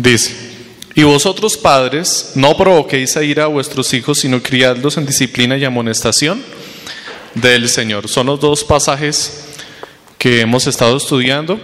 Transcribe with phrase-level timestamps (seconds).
[0.00, 0.32] Dice,
[0.94, 5.64] y vosotros padres, no provoquéis a ir a vuestros hijos, sino criadlos en disciplina y
[5.64, 6.40] amonestación
[7.34, 8.06] del Señor.
[8.06, 9.46] Son los dos pasajes
[10.16, 11.58] que hemos estado estudiando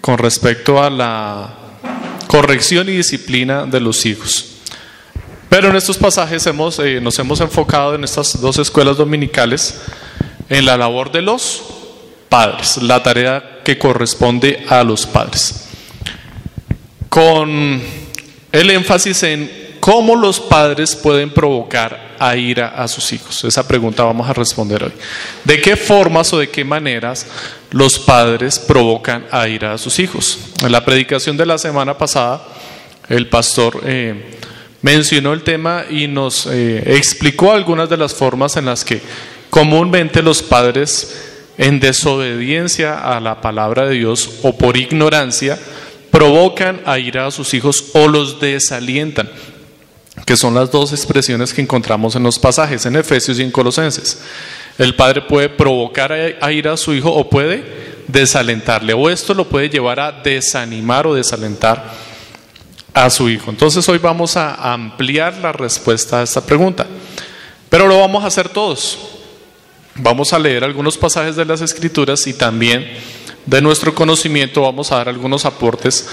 [0.00, 1.54] con respecto a la
[2.28, 4.46] corrección y disciplina de los hijos.
[5.50, 9.82] Pero en estos pasajes hemos, eh, nos hemos enfocado en estas dos escuelas dominicales
[10.48, 11.62] en la labor de los
[12.30, 15.63] padres, la tarea que corresponde a los padres.
[17.14, 17.80] Con
[18.50, 23.44] el énfasis en cómo los padres pueden provocar a ira a sus hijos.
[23.44, 24.92] Esa pregunta vamos a responder hoy.
[25.44, 27.24] ¿De qué formas o de qué maneras
[27.70, 30.40] los padres provocan a ira a sus hijos?
[30.64, 32.48] En la predicación de la semana pasada,
[33.08, 34.36] el pastor eh,
[34.82, 39.00] mencionó el tema y nos eh, explicó algunas de las formas en las que
[39.50, 45.56] comúnmente los padres, en desobediencia a la palabra de Dios o por ignorancia,
[46.14, 49.28] provocan a ira a sus hijos o los desalientan,
[50.24, 54.22] que son las dos expresiones que encontramos en los pasajes, en Efesios y en Colosenses.
[54.78, 57.64] El padre puede provocar a ira a su hijo o puede
[58.06, 61.84] desalentarle, o esto lo puede llevar a desanimar o desalentar
[62.92, 63.50] a su hijo.
[63.50, 66.86] Entonces hoy vamos a ampliar la respuesta a esta pregunta,
[67.68, 68.98] pero lo vamos a hacer todos.
[69.96, 72.88] Vamos a leer algunos pasajes de las escrituras y también
[73.46, 76.08] de nuestro conocimiento vamos a dar algunos aportes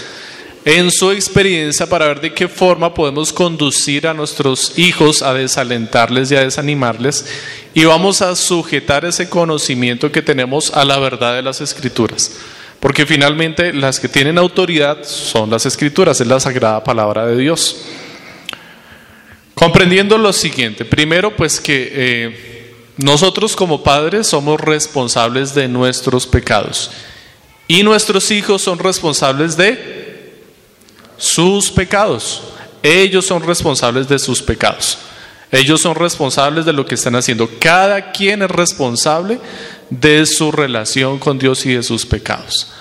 [0.64, 6.32] en su experiencia para ver de qué forma podemos conducir a nuestros hijos a desalentarles
[6.32, 7.26] y a desanimarles
[7.74, 12.38] y vamos a sujetar ese conocimiento que tenemos a la verdad de las escrituras.
[12.80, 17.84] Porque finalmente las que tienen autoridad son las escrituras, es la sagrada palabra de Dios.
[19.54, 26.92] Comprendiendo lo siguiente, primero pues que eh, nosotros como padres somos responsables de nuestros pecados
[27.68, 30.34] y nuestros hijos son responsables de
[31.18, 32.42] sus pecados.
[32.84, 34.98] Ellos son responsables de sus pecados.
[35.52, 37.50] Ellos son responsables de lo que están haciendo.
[37.60, 39.40] Cada quien es responsable
[39.90, 42.72] de su relación con Dios y de sus pecados.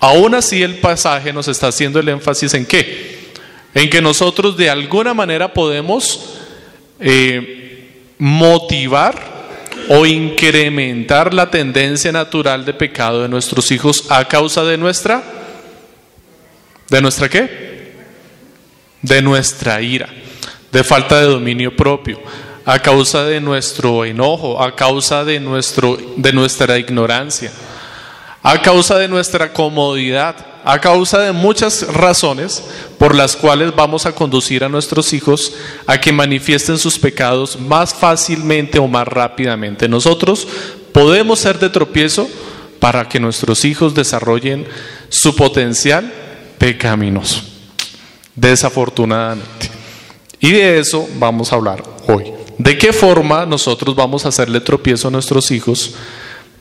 [0.00, 3.32] Aún así el pasaje nos está haciendo el énfasis en qué?
[3.74, 6.20] En que nosotros de alguna manera podemos
[6.98, 9.33] eh, motivar
[9.88, 15.22] o incrementar la tendencia natural de pecado de nuestros hijos a causa de nuestra,
[16.88, 17.94] ¿de nuestra qué?
[19.02, 20.08] De nuestra ira
[20.74, 22.20] de falta de dominio propio,
[22.64, 27.52] a causa de nuestro enojo, a causa de, nuestro, de nuestra ignorancia,
[28.42, 30.34] a causa de nuestra comodidad,
[30.64, 32.64] a causa de muchas razones
[32.98, 35.52] por las cuales vamos a conducir a nuestros hijos
[35.86, 39.88] a que manifiesten sus pecados más fácilmente o más rápidamente.
[39.88, 40.48] Nosotros
[40.92, 42.28] podemos ser de tropiezo
[42.80, 44.66] para que nuestros hijos desarrollen
[45.08, 46.12] su potencial
[46.58, 47.42] pecaminoso,
[48.34, 49.70] desafortunadamente.
[50.40, 52.32] Y de eso vamos a hablar hoy.
[52.58, 55.94] ¿De qué forma nosotros vamos a hacerle tropiezo a nuestros hijos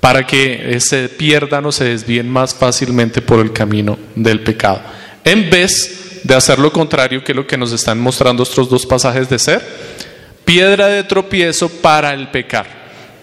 [0.04, 4.82] para que se pierdan o se desvíen más fácilmente por el camino del pecado?
[5.24, 8.86] En vez de hacer lo contrario, que es lo que nos están mostrando estos dos
[8.86, 9.62] pasajes de ser,
[10.44, 12.68] piedra de tropiezo para el pecar.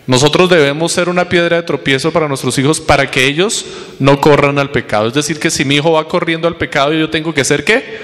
[0.06, 3.66] Nosotros debemos ser una piedra de tropiezo para nuestros hijos para que ellos
[3.98, 5.08] no corran al pecado.
[5.08, 7.98] Es decir, que si mi hijo va corriendo al pecado, yo tengo que ser qué?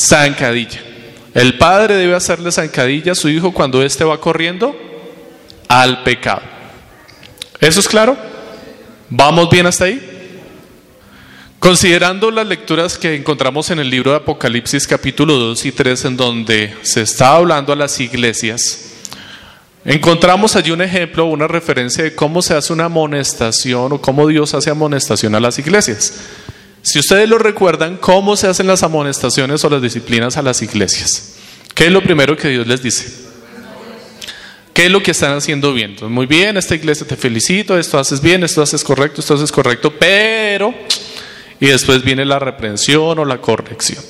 [0.00, 0.80] Zancadilla.
[1.34, 4.74] El padre debe hacerle zancadilla a su hijo cuando éste va corriendo
[5.68, 6.53] al pecado.
[7.64, 8.14] ¿Eso es claro?
[9.08, 9.98] ¿Vamos bien hasta ahí?
[11.58, 16.16] Considerando las lecturas que encontramos en el libro de Apocalipsis capítulo 2 y 3 en
[16.18, 18.96] donde se está hablando a las iglesias,
[19.82, 24.52] encontramos allí un ejemplo, una referencia de cómo se hace una amonestación o cómo Dios
[24.52, 26.20] hace amonestación a las iglesias.
[26.82, 31.36] Si ustedes lo recuerdan, ¿cómo se hacen las amonestaciones o las disciplinas a las iglesias?
[31.74, 33.23] ¿Qué es lo primero que Dios les dice?
[34.74, 35.96] ¿Qué es lo que están haciendo bien?
[36.08, 39.94] muy bien, esta iglesia te felicito, esto haces bien, esto haces correcto, esto haces correcto,
[39.96, 40.74] pero...
[41.60, 44.02] Y después viene la reprensión o la corrección.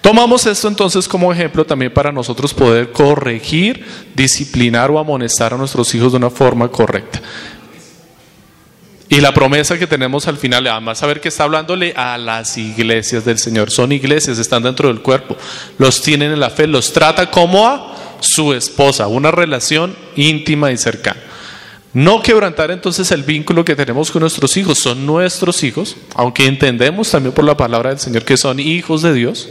[0.00, 5.94] Tomamos esto entonces como ejemplo también para nosotros poder corregir, disciplinar o amonestar a nuestros
[5.94, 7.20] hijos de una forma correcta.
[9.10, 13.26] Y la promesa que tenemos al final, además saber que está hablándole a las iglesias
[13.26, 13.70] del Señor.
[13.70, 15.36] Son iglesias, están dentro del cuerpo,
[15.76, 20.76] los tienen en la fe, los trata como a su esposa, una relación íntima y
[20.76, 21.20] cercana.
[21.92, 27.10] No quebrantar entonces el vínculo que tenemos con nuestros hijos, son nuestros hijos, aunque entendemos
[27.10, 29.48] también por la palabra del Señor que son hijos de Dios,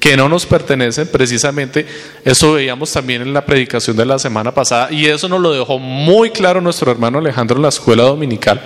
[0.00, 1.86] que no nos pertenecen, precisamente
[2.24, 5.78] eso veíamos también en la predicación de la semana pasada y eso nos lo dejó
[5.78, 8.60] muy claro nuestro hermano Alejandro en la escuela dominical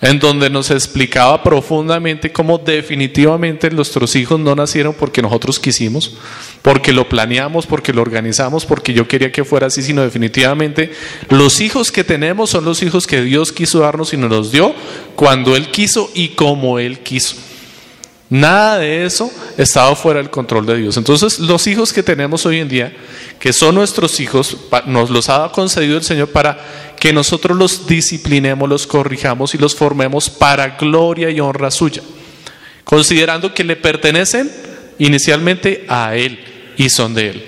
[0.00, 6.16] en donde nos explicaba profundamente cómo definitivamente nuestros hijos no nacieron porque nosotros quisimos,
[6.62, 10.92] porque lo planeamos, porque lo organizamos, porque yo quería que fuera así, sino definitivamente
[11.30, 14.74] los hijos que tenemos son los hijos que Dios quiso darnos y nos los dio
[15.14, 17.36] cuando Él quiso y como Él quiso.
[18.28, 20.96] Nada de eso estaba fuera del control de Dios.
[20.96, 22.92] Entonces, los hijos que tenemos hoy en día,
[23.38, 24.56] que son nuestros hijos,
[24.86, 26.58] nos los ha concedido el Señor para
[26.98, 32.02] que nosotros los disciplinemos, los corrijamos y los formemos para gloria y honra suya,
[32.84, 34.50] considerando que le pertenecen
[34.98, 36.38] inicialmente a Él
[36.76, 37.44] y son de Él.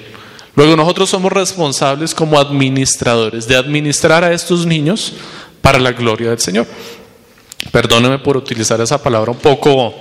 [0.55, 5.15] Luego nosotros somos responsables como administradores de administrar a estos niños
[5.61, 6.67] para la gloria del Señor.
[7.71, 9.95] Perdóneme por utilizar esa palabra un poco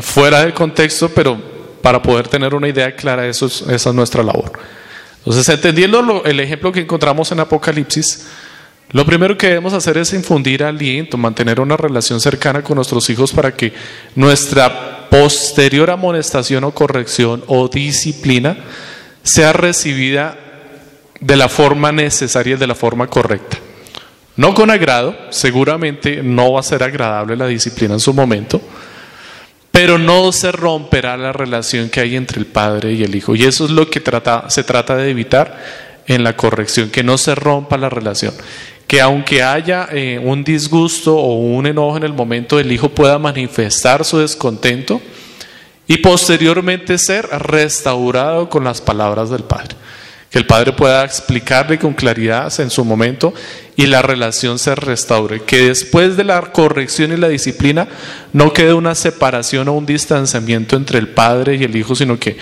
[0.00, 1.40] fuera del contexto, pero
[1.82, 4.52] para poder tener una idea clara, eso esa es nuestra labor.
[5.18, 8.26] Entonces, entendiendo el ejemplo que encontramos en Apocalipsis,
[8.90, 13.32] lo primero que debemos hacer es infundir aliento, mantener una relación cercana con nuestros hijos
[13.32, 13.72] para que
[14.14, 18.56] nuestra posterior amonestación o corrección o disciplina
[19.22, 20.36] sea recibida
[21.20, 23.58] de la forma necesaria y de la forma correcta.
[24.36, 28.60] No con agrado, seguramente no va a ser agradable la disciplina en su momento,
[29.70, 33.34] pero no se romperá la relación que hay entre el padre y el hijo.
[33.34, 34.02] Y eso es lo que
[34.48, 38.34] se trata de evitar en la corrección, que no se rompa la relación.
[38.92, 43.18] Que aunque haya eh, un disgusto o un enojo en el momento, el hijo pueda
[43.18, 45.00] manifestar su descontento
[45.86, 49.76] y posteriormente ser restaurado con las palabras del padre
[50.28, 53.32] que el padre pueda explicarle con claridad en su momento
[53.76, 57.88] y la relación se restaure, que después de la corrección y la disciplina
[58.34, 62.36] no quede una separación o un distanciamiento entre el padre y el hijo, sino que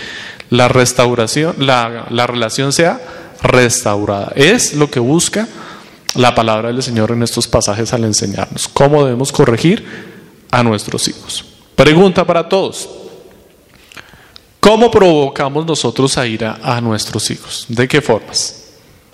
[0.49, 2.99] la restauración, la, la relación sea
[3.41, 4.31] restaurada.
[4.35, 5.47] Es lo que busca
[6.15, 9.85] la palabra del Señor en estos pasajes al enseñarnos cómo debemos corregir
[10.51, 11.45] a nuestros hijos.
[11.75, 12.89] Pregunta para todos.
[14.59, 17.65] ¿Cómo provocamos nosotros a ira a nuestros hijos?
[17.67, 18.61] ¿De qué formas?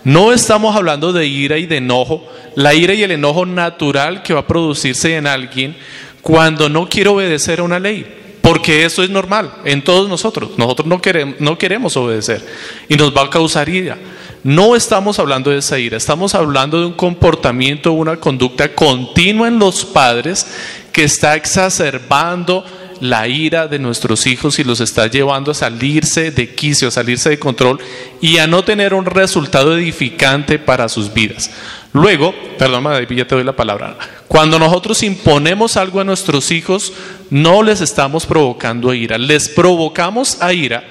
[0.04, 4.34] No estamos hablando de ira y de enojo, la ira y el enojo natural que
[4.34, 5.76] va a producirse en alguien
[6.22, 8.06] cuando no quiere obedecer a una ley,
[8.42, 10.52] porque eso es normal en todos nosotros.
[10.58, 12.46] Nosotros no queremos, no queremos obedecer
[12.90, 13.98] y nos va a causar ira.
[14.44, 19.60] No estamos hablando de esa ira, estamos hablando de un comportamiento, una conducta continua en
[19.60, 20.48] los padres
[20.92, 22.64] que está exacerbando
[23.02, 27.30] la ira de nuestros hijos y los está llevando a salirse de quicio, a salirse
[27.30, 27.80] de control
[28.22, 31.52] y a no tener un resultado edificante para sus vidas.
[31.94, 33.98] Luego, perdón, ya te doy la palabra.
[34.28, 36.94] Cuando nosotros imponemos algo a nuestros hijos,
[37.30, 40.84] no les estamos provocando ira, les provocamos a ira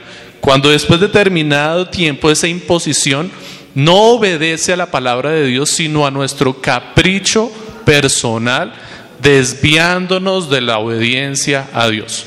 [0.47, 3.33] cuando después de determinado tiempo esa imposición
[3.75, 7.51] no obedece a la palabra de Dios, sino a nuestro capricho
[7.85, 8.73] personal
[9.21, 12.27] desviándonos de la obediencia a Dios.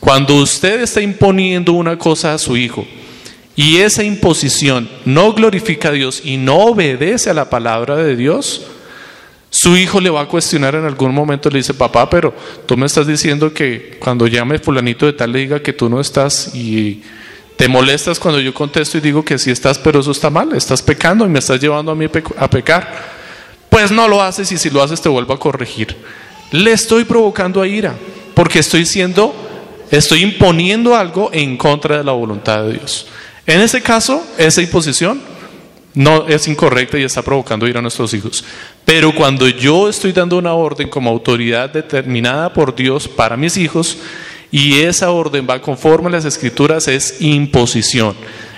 [0.00, 2.84] Cuando usted está imponiendo una cosa a su hijo
[3.54, 8.62] y esa imposición no glorifica a Dios y no obedece a la palabra de Dios,
[9.50, 12.34] su hijo le va a cuestionar en algún momento, le dice, papá, pero
[12.66, 16.00] tú me estás diciendo que cuando llame fulanito de tal le diga que tú no
[16.00, 17.02] estás y
[17.56, 20.82] te molestas cuando yo contesto y digo que sí estás, pero eso está mal, estás
[20.82, 22.06] pecando y me estás llevando a mí
[22.36, 23.22] a pecar.
[23.68, 25.96] Pues no lo haces y si lo haces te vuelvo a corregir
[26.52, 27.94] le estoy provocando a ira,
[28.34, 29.34] porque estoy siendo,
[29.90, 33.06] estoy imponiendo algo en contra de la voluntad de Dios.
[33.46, 35.20] En ese caso, esa imposición
[35.94, 38.44] no es incorrecta y está provocando ira a nuestros hijos.
[38.84, 43.96] Pero cuando yo estoy dando una orden como autoridad determinada por Dios para mis hijos
[44.52, 48.14] y esa orden va conforme a las escrituras, es imposición.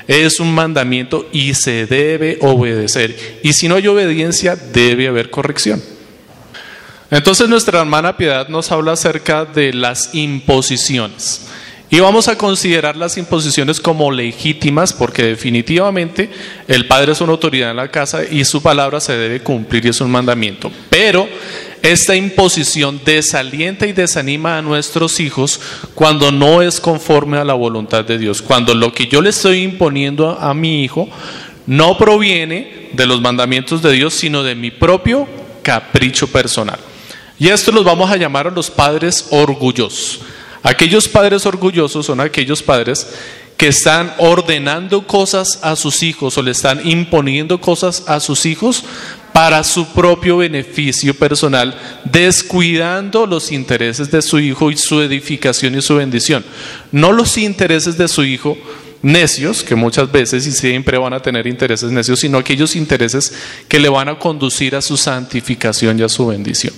[0.06, 3.40] Es un mandamiento y se debe obedecer.
[3.42, 5.80] Y si no hay obediencia, debe haber corrección.
[7.10, 11.46] Entonces nuestra hermana Piedad nos habla acerca de las imposiciones.
[11.90, 16.28] Y vamos a considerar las imposiciones como legítimas porque definitivamente
[16.66, 19.90] el padre es una autoridad en la casa y su palabra se debe cumplir y
[19.90, 20.72] es un mandamiento.
[20.90, 21.28] Pero
[21.84, 25.60] esta imposición desalienta y desanima a nuestros hijos
[25.94, 28.40] cuando no es conforme a la voluntad de Dios.
[28.40, 31.10] Cuando lo que yo le estoy imponiendo a, mi hijo
[31.66, 35.28] no proviene de los mandamientos de Dios, sino de mi propio
[35.62, 36.78] capricho personal.
[37.38, 40.20] Y esto los vamos a llamar a los padres orgullosos.
[40.62, 43.06] Aquellos padres orgullosos son aquellos padres
[43.58, 48.84] que están ordenando cosas a sus hijos o le están imponiendo cosas a sus hijos
[49.34, 55.82] para su propio beneficio personal, descuidando los intereses de su hijo y su edificación y
[55.82, 56.44] su bendición.
[56.92, 58.56] No los intereses de su hijo
[59.02, 63.34] necios, que muchas veces y siempre van a tener intereses necios, sino aquellos intereses
[63.66, 66.74] que le van a conducir a su santificación y a su bendición.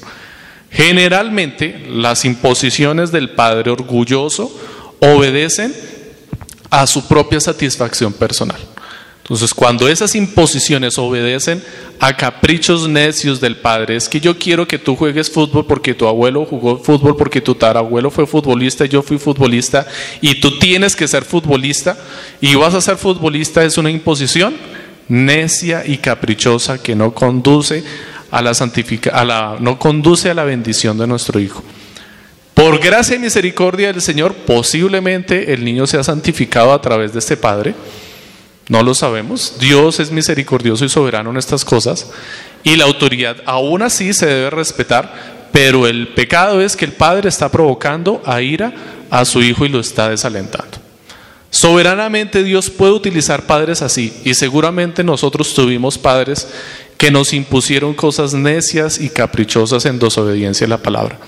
[0.70, 4.50] Generalmente las imposiciones del padre orgulloso
[5.00, 5.74] obedecen
[6.70, 8.75] a su propia satisfacción personal.
[9.26, 11.60] Entonces, cuando esas imposiciones obedecen
[11.98, 16.06] a caprichos necios del padre, es que yo quiero que tú juegues fútbol porque tu
[16.06, 19.84] abuelo jugó fútbol, porque tu tarabuelo fue futbolista, yo fui futbolista,
[20.20, 21.98] y tú tienes que ser futbolista,
[22.40, 24.54] y vas a ser futbolista, es una imposición
[25.08, 27.82] necia y caprichosa que no conduce
[28.30, 31.64] a la santifica, a la, no conduce a la bendición de nuestro hijo.
[32.54, 37.36] Por gracia y misericordia del Señor, posiblemente el niño sea santificado a través de este
[37.36, 37.74] Padre.
[38.68, 39.54] No lo sabemos.
[39.60, 42.10] Dios es misericordioso y soberano en estas cosas.
[42.64, 45.36] Y la autoridad aún así se debe respetar.
[45.52, 48.72] Pero el pecado es que el Padre está provocando a ira
[49.10, 50.78] a su hijo y lo está desalentando.
[51.50, 54.12] Soberanamente Dios puede utilizar padres así.
[54.24, 56.48] Y seguramente nosotros tuvimos padres
[56.98, 61.18] que nos impusieron cosas necias y caprichosas en desobediencia a la palabra.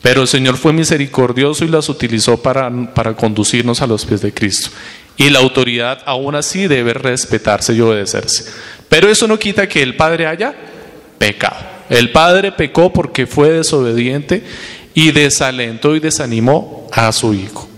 [0.00, 4.32] Pero el Señor fue misericordioso y las utilizó para, para conducirnos a los pies de
[4.32, 4.70] Cristo.
[5.16, 8.52] Y la autoridad aún así debe respetarse y obedecerse.
[8.88, 10.54] Pero eso no quita que el Padre haya
[11.18, 11.56] pecado.
[11.88, 14.44] El Padre pecó porque fue desobediente
[14.94, 17.68] y desalentó y desanimó a su hijo.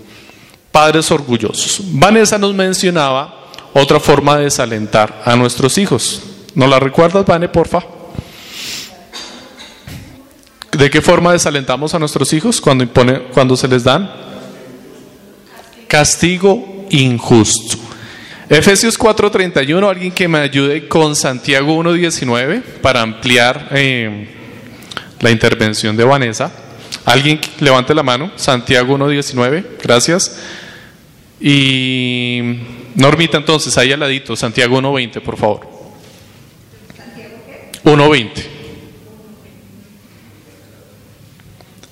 [0.71, 1.81] Padres orgullosos.
[1.83, 6.21] Vanessa nos mencionaba otra forma de desalentar a nuestros hijos.
[6.55, 7.83] ¿Nos la recuerdas, Vane, porfa?
[10.71, 14.11] ¿De qué forma desalentamos a nuestros hijos cuando, impone, cuando se les dan?
[15.87, 17.77] Castigo injusto.
[18.49, 24.27] Efesios 4:31, alguien que me ayude con Santiago 1:19 para ampliar eh,
[25.19, 26.51] la intervención de Vanessa.
[27.03, 30.39] Alguien levante la mano, Santiago 1:19, gracias.
[31.39, 32.41] Y
[32.95, 35.67] Normita entonces, ahí al ladito, Santiago 1:20, por favor.
[37.83, 38.57] 1:20.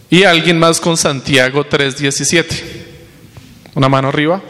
[0.10, 2.64] Y alguien más con Santiago 3.17.
[3.76, 4.42] Una mano arriba.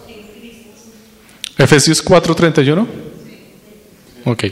[0.08, 0.68] en Cristo.
[1.58, 2.88] Efesios 4:31.
[4.26, 4.44] Ok.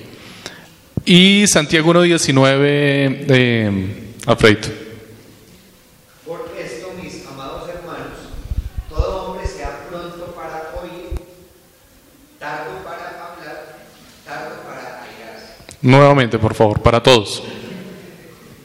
[1.06, 3.72] Y Santiago 1:19, eh,
[4.26, 4.70] Alfredo.
[6.26, 8.18] Por esto, mis amados hermanos,
[8.90, 11.14] todo hombre sea pronto para oír,
[12.40, 13.78] tardo para hablar,
[14.26, 15.54] tardo para airarse.
[15.86, 17.44] Nuevamente, por favor, para todos.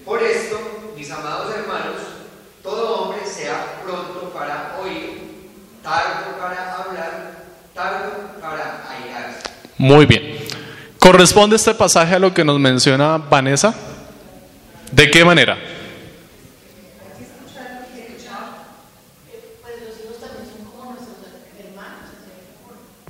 [0.07, 0.59] Por esto,
[0.97, 1.97] mis amados hermanos,
[2.63, 5.21] todo hombre sea pronto para oír,
[5.83, 9.43] tardo para hablar, tardo para airarse.
[9.77, 10.39] Muy bien.
[10.99, 13.75] ¿Corresponde este pasaje a lo que nos menciona Vanessa?
[14.93, 15.59] ¿De qué manera?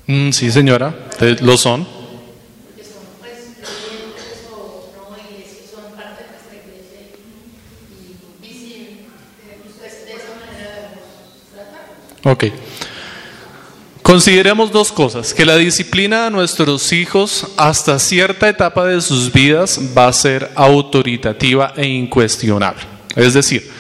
[0.07, 1.85] Mm, sí, señora, te- lo son.
[1.85, 9.07] Porque son pues creyentes o no iglesia, son parte de nuestra iglesia y, y visible.
[9.79, 12.10] Pues de esa manera debemos tratarlos.
[12.25, 12.45] Ok.
[14.03, 19.79] Consideremos dos cosas, que la disciplina a nuestros hijos hasta cierta etapa de sus vidas
[19.97, 22.83] va a ser autoritativa e incuestionable.
[23.15, 23.71] Es decir,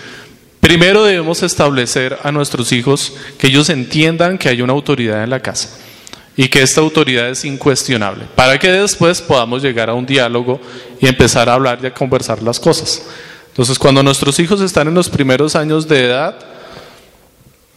[0.60, 5.40] primero debemos establecer a nuestros hijos que ellos entiendan que hay una autoridad en la
[5.40, 5.70] casa
[6.36, 10.60] y que esta autoridad es incuestionable, para que después podamos llegar a un diálogo
[11.00, 13.02] y empezar a hablar y a conversar las cosas.
[13.48, 16.49] Entonces, cuando nuestros hijos están en los primeros años de edad,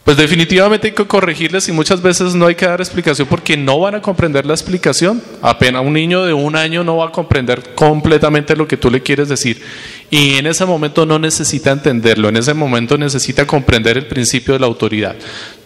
[0.04, 3.80] pues definitivamente hay que corregirles y muchas veces no hay que dar explicación porque no
[3.80, 5.22] van a comprender la explicación.
[5.40, 9.02] Apenas un niño de un año no va a comprender completamente lo que tú le
[9.02, 9.62] quieres decir.
[10.10, 14.60] Y en ese momento no necesita entenderlo, en ese momento necesita comprender el principio de
[14.60, 15.16] la autoridad.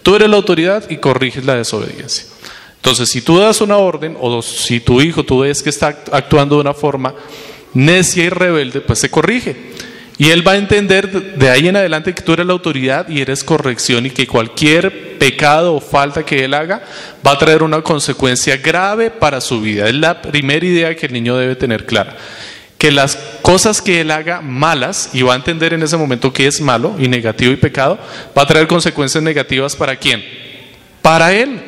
[0.05, 2.27] Tú eres la autoridad y corriges la desobediencia.
[2.77, 6.55] Entonces, si tú das una orden o si tu hijo tú ves que está actuando
[6.55, 7.13] de una forma
[7.75, 9.57] necia y rebelde, pues se corrige.
[10.19, 13.21] Y él va a entender de ahí en adelante que tú eres la autoridad y
[13.21, 16.83] eres corrección y que cualquier pecado o falta que él haga
[17.25, 19.89] va a traer una consecuencia grave para su vida.
[19.89, 22.17] Es la primera idea que el niño debe tener clara.
[22.79, 26.49] Que las cosas que él haga malas, y va a entender en ese momento que
[26.49, 27.97] es malo y negativo y pecado,
[28.37, 30.25] va a traer consecuencias negativas para quién?
[31.01, 31.61] Para él,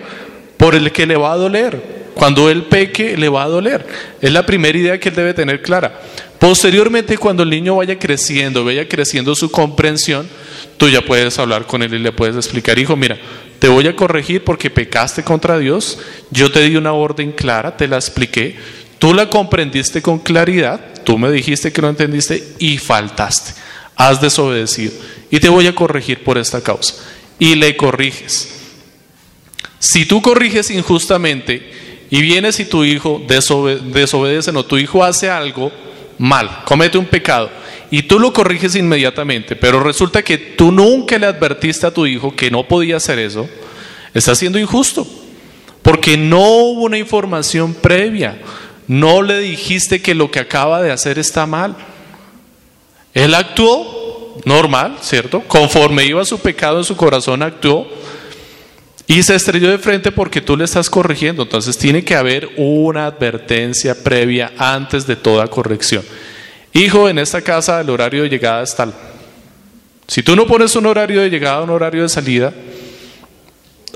[0.56, 2.00] por el que le va a doler.
[2.14, 3.86] Cuando él peque, le va a doler.
[4.20, 6.00] Es la primera idea que él debe tener clara.
[6.40, 10.26] Posteriormente, cuando el niño vaya creciendo, vaya creciendo su comprensión,
[10.78, 13.18] tú ya puedes hablar con él y le puedes explicar, hijo, mira,
[13.58, 15.98] te voy a corregir porque pecaste contra Dios,
[16.30, 18.56] yo te di una orden clara, te la expliqué,
[18.98, 23.52] tú la comprendiste con claridad, tú me dijiste que no entendiste y faltaste,
[23.94, 24.94] has desobedecido
[25.30, 26.94] y te voy a corregir por esta causa.
[27.38, 28.48] Y le corriges.
[29.78, 31.70] Si tú corriges injustamente
[32.08, 35.70] y vienes y tu hijo desobedece o tu hijo hace algo,
[36.20, 37.50] mal, comete un pecado
[37.90, 42.36] y tú lo corriges inmediatamente, pero resulta que tú nunca le advertiste a tu hijo
[42.36, 43.48] que no podía hacer eso,
[44.12, 45.06] está siendo injusto,
[45.80, 48.38] porque no hubo una información previa,
[48.86, 51.74] no le dijiste que lo que acaba de hacer está mal.
[53.14, 55.40] Él actuó normal, ¿cierto?
[55.46, 57.88] Conforme iba su pecado en su corazón, actuó
[59.10, 61.42] y se estrelló de frente porque tú le estás corrigiendo.
[61.42, 66.04] Entonces tiene que haber una advertencia previa antes de toda corrección.
[66.72, 68.94] Hijo, en esta casa el horario de llegada es tal.
[70.06, 72.54] Si tú no pones un horario de llegada, un horario de salida,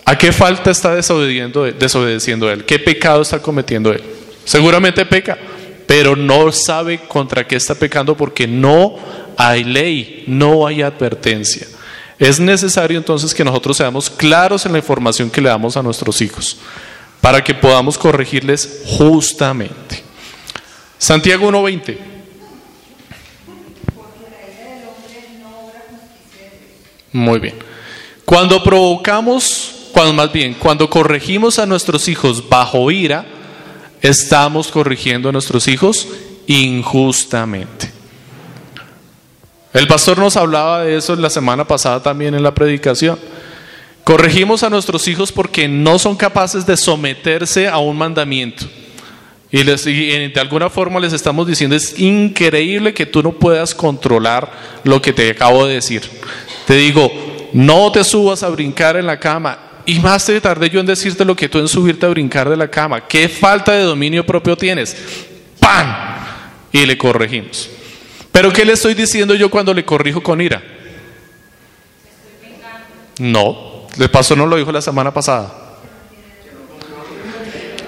[0.05, 2.65] ¿a qué falta está desobedeciendo, desobedeciendo él?
[2.65, 4.03] ¿Qué pecado está cometiendo él?
[4.45, 5.39] Seguramente peca,
[5.87, 8.97] pero no sabe contra qué está pecando porque no
[9.37, 11.69] hay ley, no hay advertencia.
[12.19, 16.21] Es necesario entonces que nosotros seamos claros en la información que le damos a nuestros
[16.21, 16.57] hijos,
[17.21, 20.03] para que podamos corregirles justamente.
[20.99, 21.99] Santiago 1.20.
[27.13, 27.55] Muy bien.
[28.25, 33.25] Cuando provocamos, cuando más bien, cuando corregimos a nuestros hijos bajo ira,
[34.03, 36.09] estamos corrigiendo a nuestros hijos
[36.47, 37.94] injustamente.
[39.75, 43.19] El pastor nos hablaba de eso la semana pasada también en la predicación.
[44.05, 48.67] Corregimos a nuestros hijos porque no son capaces de someterse a un mandamiento.
[49.51, 54.51] Y, les, de alguna forma les estamos diciendo, es increíble que tú no puedas controlar
[54.85, 56.03] lo que te acabo de decir.
[56.67, 57.11] Te digo,
[57.53, 59.59] no te subas a brincar en la cama.
[59.87, 62.57] Y más te tardé yo en decirte lo que tú en subirte a brincar de
[62.57, 63.07] la cama.
[63.09, 64.97] ¿Qué falta de dominio propio tienes?
[65.59, 65.95] ¡Pam!
[66.71, 67.71] Y le corregimos.
[68.35, 70.61] Pero ¿qué le estoy diciendo yo cuando le corrijo con ira?
[73.21, 75.55] No, le pasó, no lo dijo la semana pasada.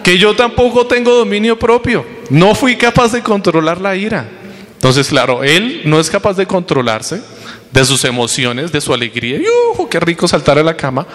[0.05, 2.07] Que yo tampoco tengo dominio propio.
[2.31, 4.29] No fui capaz de controlar la ira.
[4.75, 7.21] Entonces, claro, él no es capaz de controlarse
[7.73, 9.41] de sus emociones, de su alegría.
[9.77, 11.09] ¡Uh, qué rico saltar a la cama!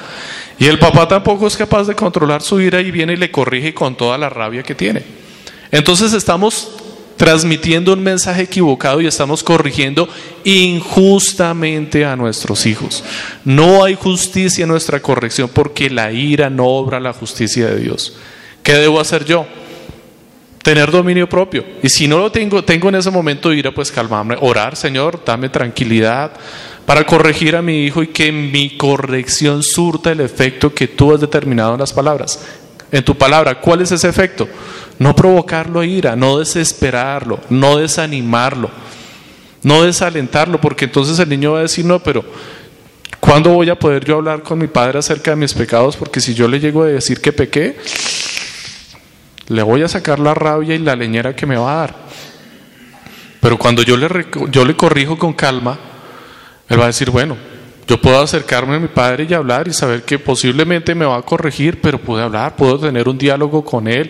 [0.60, 3.74] Y el papá tampoco es capaz de controlar su ira y viene y le corrige
[3.74, 5.06] con toda la rabia que tiene.
[5.72, 6.81] Entonces estamos
[7.22, 10.10] transmitiendo un mensaje equivocado y estamos corrigiendo
[10.44, 13.04] injustamente a nuestros hijos.
[13.46, 18.18] No hay justicia en nuestra corrección porque la ira no obra la justicia de Dios.
[18.64, 19.46] ¿Qué debo hacer yo?
[20.64, 21.64] Tener dominio propio.
[21.84, 25.50] Y si no lo tengo, tengo en ese momento ira, pues calmarme, orar, Señor, dame
[25.50, 26.32] tranquilidad
[26.88, 31.22] para corregir a mi hijo y que mi corrección surta el efecto que tú has
[31.22, 32.44] determinado en las palabras.
[32.92, 34.48] En tu palabra, ¿cuál es ese efecto?
[35.00, 38.70] No provocarlo a ira, no desesperarlo, no desanimarlo,
[39.64, 42.24] no desalentarlo, porque entonces el niño va a decir, no, pero
[43.20, 45.96] ¿cuándo voy a poder yo hablar con mi padre acerca de mis pecados?
[45.96, 47.78] Porque si yo le llego a decir que pequé,
[49.48, 51.96] le voy a sacar la rabia y la leñera que me va a dar.
[53.40, 54.08] Pero cuando yo le,
[54.50, 55.80] yo le corrijo con calma,
[56.70, 57.38] él va a decir, bueno,
[57.92, 61.22] yo puedo acercarme a mi padre y hablar y saber que posiblemente me va a
[61.24, 64.10] corregir, pero puedo hablar, puedo tener un diálogo con él.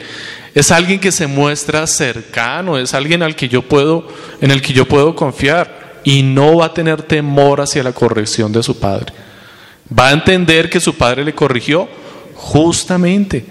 [0.53, 4.07] Es alguien que se muestra cercano, es alguien al que yo puedo,
[4.39, 8.51] en el que yo puedo confiar y no va a tener temor hacia la corrección
[8.51, 9.13] de su padre.
[9.91, 11.89] Va a entender que su padre le corrigió
[12.35, 13.47] justamente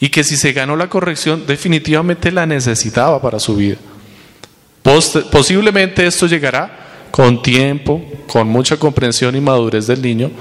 [0.00, 3.76] y que si se ganó la corrección definitivamente la necesitaba para su vida.
[5.30, 6.81] posiblemente esto llegará
[7.12, 10.32] con tiempo, con mucha comprensión y madurez del niño.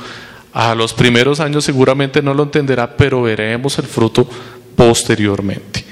[0.54, 4.28] A los primeros años seguramente no lo entenderá, pero veremos el fruto
[4.76, 5.86] posteriormente.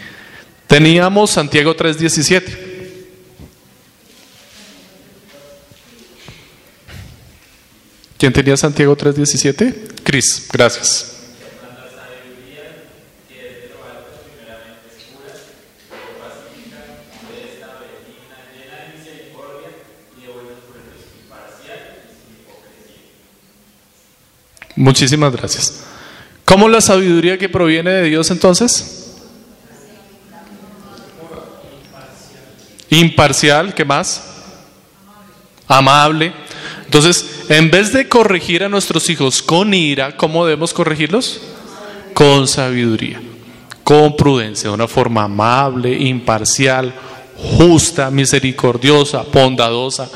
[0.65, 2.67] Teníamos Santiago 3:17.
[8.17, 9.75] ¿Quién tenía Santiago 3:17?
[10.03, 11.18] Cris, gracias.
[24.79, 25.83] Muchísimas gracias.
[26.45, 29.17] ¿Cómo la sabiduría que proviene de Dios entonces?
[32.89, 34.23] Imparcial, ¿qué más?
[35.67, 36.31] Amable.
[36.85, 41.41] Entonces, en vez de corregir a nuestros hijos con ira, ¿cómo debemos corregirlos?
[42.13, 43.21] Con sabiduría,
[43.83, 46.93] con prudencia, de una forma amable, imparcial,
[47.35, 50.09] justa, misericordiosa, bondadosa.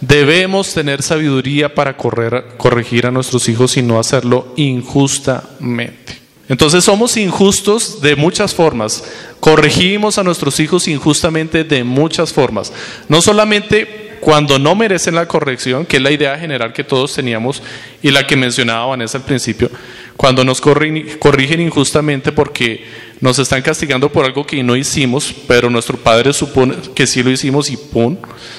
[0.00, 6.18] Debemos tener sabiduría para corregir a nuestros hijos y no hacerlo injustamente.
[6.48, 9.04] Entonces somos injustos de muchas formas.
[9.40, 12.72] Corregimos a nuestros hijos injustamente de muchas formas.
[13.08, 17.62] No solamente cuando no merecen la corrección, que es la idea general que todos teníamos
[18.02, 19.70] y la que mencionaba Vanessa al principio,
[20.16, 22.84] cuando nos corrigen injustamente porque
[23.20, 27.30] nos están castigando por algo que no hicimos, pero nuestro Padre supone que sí lo
[27.30, 28.16] hicimos y pum,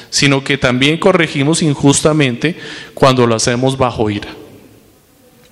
[0.09, 2.55] sino que también corregimos injustamente
[2.93, 4.29] cuando lo hacemos bajo ira.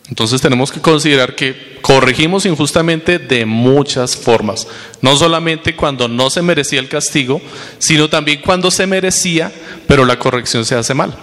[0.10, 4.68] Entonces tenemos que considerar que corregimos injustamente de muchas formas,
[5.02, 7.42] no solamente cuando no se merecía el castigo,
[7.78, 9.52] sino también cuando se merecía,
[9.86, 11.16] pero la corrección se hace mal.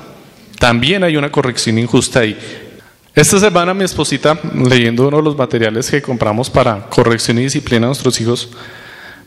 [0.59, 2.39] También hay una corrección injusta ahí.
[3.15, 7.87] Esta semana mi esposita, leyendo uno de los materiales que compramos para corrección y disciplina
[7.87, 8.49] a nuestros hijos,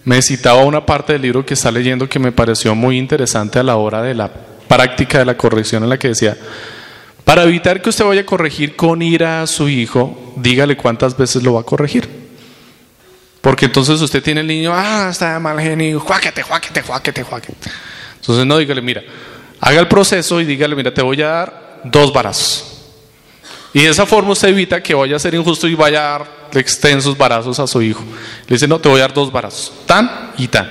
[0.04, 3.64] me citaba una parte del libro que está leyendo que me pareció muy interesante a
[3.64, 4.30] la hora de la
[4.68, 6.36] práctica de la corrección en la que decía,
[7.24, 11.42] para evitar que usted vaya a corregir con ira a su hijo, dígale cuántas veces
[11.44, 12.10] lo va a corregir.
[13.40, 17.70] Porque entonces usted tiene el niño, ah, está mal genio, juáquete, juáquete, juáquete, juáquete.
[18.20, 19.02] Entonces no, dígale, mira,
[19.62, 22.77] haga el proceso y dígale, mira, te voy a dar dos barazos.
[23.74, 26.38] Y de esa forma usted evita que vaya a ser injusto y vaya a dar
[26.54, 28.04] extensos barazos a su hijo.
[28.48, 30.70] Le dice, no, te voy a dar dos barazos, tan y tan.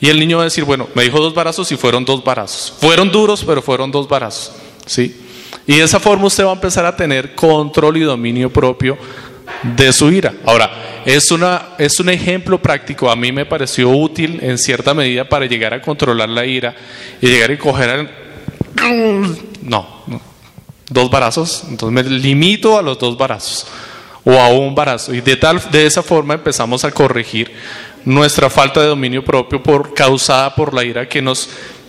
[0.00, 2.74] Y el niño va a decir, bueno, me dijo dos barazos y fueron dos barazos.
[2.80, 4.52] Fueron duros, pero fueron dos barazos.
[4.84, 5.16] ¿Sí?
[5.66, 8.98] Y de esa forma usted va a empezar a tener control y dominio propio
[9.62, 10.34] de su ira.
[10.44, 15.28] Ahora, es, una, es un ejemplo práctico, a mí me pareció útil en cierta medida
[15.28, 16.74] para llegar a controlar la ira
[17.20, 18.10] y llegar a coger
[19.62, 20.04] No,
[20.92, 23.66] dos barazos, entonces me limito a los dos barazos
[24.24, 27.52] o a un barazo y de, tal, de esa forma empezamos a corregir
[28.04, 31.48] nuestra falta de dominio propio por, causada por la ira que nos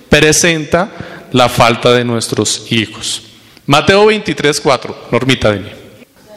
[0.09, 0.91] presenta
[1.31, 3.23] la falta de nuestros hijos.
[3.65, 4.97] Mateo 23, 4.
[5.11, 5.69] Normita, mí.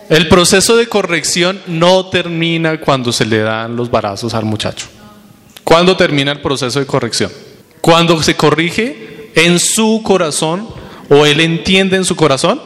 [0.09, 4.87] El proceso de corrección no termina cuando se le dan los barazos al muchacho.
[5.65, 7.33] ¿Cuándo termina el proceso de corrección?
[7.81, 10.69] Cuando se corrige en su corazón
[11.09, 12.61] o él entiende en su corazón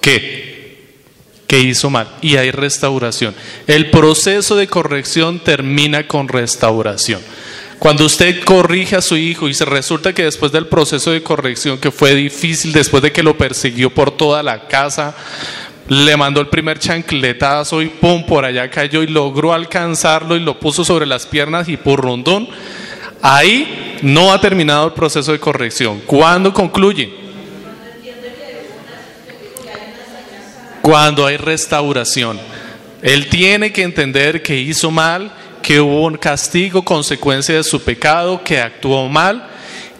[0.00, 0.78] que,
[1.46, 3.34] que hizo mal y hay restauración.
[3.66, 7.20] El proceso de corrección termina con restauración.
[7.78, 11.78] Cuando usted corrige a su hijo y se resulta que después del proceso de corrección
[11.78, 15.14] que fue difícil, después de que lo persiguió por toda la casa,
[15.88, 20.58] le mandó el primer chancletazo y pum, por allá cayó y logró alcanzarlo y lo
[20.58, 22.48] puso sobre las piernas y por rondón,
[23.22, 26.00] ahí no ha terminado el proceso de corrección.
[26.06, 27.25] ¿Cuándo concluye?
[30.86, 32.38] Cuando hay restauración.
[33.02, 38.44] Él tiene que entender que hizo mal que hubo un castigo, consecuencia de su pecado,
[38.44, 39.48] que actuó mal,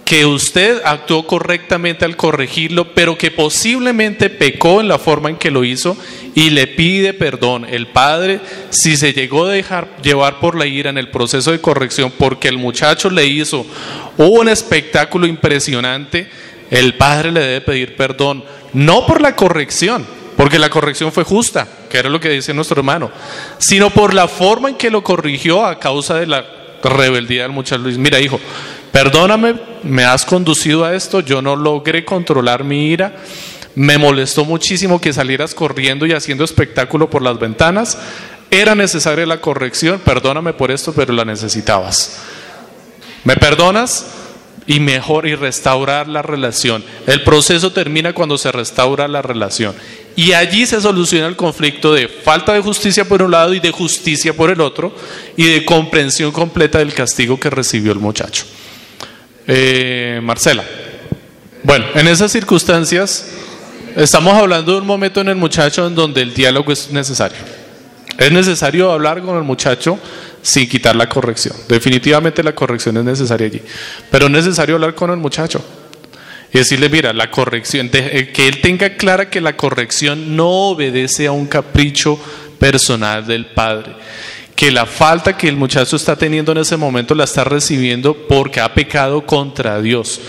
[0.05, 5.51] que usted actuó correctamente al corregirlo, pero que posiblemente pecó en la forma en que
[5.51, 5.97] lo hizo
[6.37, 7.67] y le pide perdón.
[7.69, 8.39] El padre,
[8.71, 12.47] si se llegó a dejar llevar por la ira en el proceso de corrección porque
[12.47, 13.67] el muchacho le hizo
[14.19, 16.29] un espectáculo impresionante,
[16.71, 21.67] el padre le debe pedir perdón, no por la corrección, porque la corrección fue justa,
[21.89, 23.11] que era lo que dice nuestro hermano,
[23.59, 26.45] sino por la forma en que lo corrigió a causa de la
[26.83, 27.83] rebeldía del muchacho.
[27.83, 28.39] Luis, mira hijo,
[28.93, 33.17] perdóname, me has conducido a esto, yo no logré controlar mi ira,
[33.75, 37.99] me molestó muchísimo que salieras corriendo y haciendo espectáculo por las ventanas,
[38.51, 42.19] era necesaria la corrección, perdóname por esto, pero la necesitabas.
[43.25, 44.07] ¿Me perdonas?
[44.67, 46.85] Y mejor y restaurar la relación.
[47.07, 49.75] El proceso termina cuando se restaura la relación.
[50.17, 53.71] Y allí se soluciona el conflicto de falta de justicia por un lado y de
[53.71, 54.95] justicia por el otro
[55.37, 58.45] y de comprensión completa del castigo que recibió el muchacho.
[59.47, 60.65] Eh, Marcela.
[61.63, 63.27] Bueno, en esas circunstancias
[63.95, 67.39] estamos hablando de un momento en el muchacho en donde el diálogo es necesario.
[68.19, 69.99] Es necesario hablar con el muchacho
[70.47, 71.57] sin quitar la corrección.
[71.69, 73.61] Definitivamente la corrección es necesaria allí.
[74.11, 75.63] Pero es necesario hablar con el muchacho
[76.53, 81.27] y decirle, mira, la corrección, eh, que él tenga clara que la corrección no obedece
[81.27, 82.17] a un capricho
[82.61, 83.97] personal del padre.
[84.55, 88.61] Que la falta que el muchacho está teniendo en ese momento la está recibiendo porque
[88.61, 90.21] ha pecado contra Dios.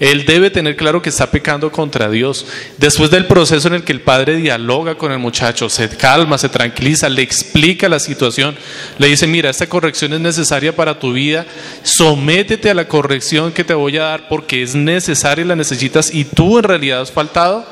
[0.00, 2.46] Él debe tener claro que está pecando contra Dios.
[2.76, 6.48] Después del proceso en el que el padre dialoga con el muchacho, se calma, se
[6.48, 8.56] tranquiliza, le explica la situación,
[8.98, 11.46] le dice, mira, esta corrección es necesaria para tu vida,
[11.82, 16.14] sométete a la corrección que te voy a dar porque es necesaria y la necesitas
[16.14, 17.66] y tú en realidad has faltado.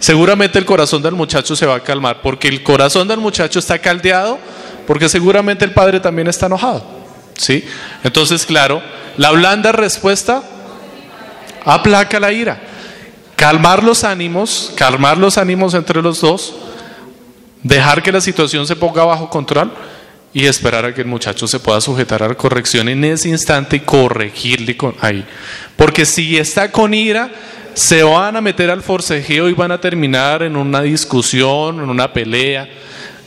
[0.00, 3.78] Seguramente el corazón del muchacho se va a calmar porque el corazón del muchacho está
[3.78, 4.38] caldeado
[4.86, 6.84] porque seguramente el padre también está enojado.
[7.36, 7.64] ¿Sí?
[8.02, 8.82] Entonces, claro,
[9.16, 10.42] la blanda respuesta
[11.64, 12.60] aplaca la ira.
[13.36, 16.54] Calmar los ánimos, calmar los ánimos entre los dos,
[17.62, 19.72] dejar que la situación se ponga bajo control
[20.32, 23.76] y esperar a que el muchacho se pueda sujetar a la corrección en ese instante
[23.76, 25.24] y corregirle con ahí.
[25.76, 27.30] Porque si está con ira,
[27.74, 32.12] se van a meter al forcejeo y van a terminar en una discusión, en una
[32.12, 32.68] pelea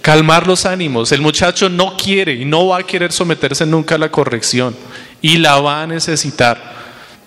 [0.04, 1.14] calmar los ánimos.
[1.14, 4.76] El muchacho no quiere y no va a querer someterse nunca a la corrección
[5.22, 6.83] y la va a necesitar,